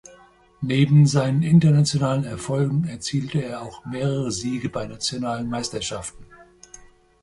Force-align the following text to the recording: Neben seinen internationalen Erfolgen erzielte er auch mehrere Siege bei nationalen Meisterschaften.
Neben 0.61 1.05
seinen 1.05 1.43
internationalen 1.43 2.23
Erfolgen 2.23 2.85
erzielte 2.85 3.39
er 3.43 3.61
auch 3.61 3.85
mehrere 3.85 4.31
Siege 4.31 4.67
bei 4.67 4.87
nationalen 4.87 5.47
Meisterschaften. 5.47 6.25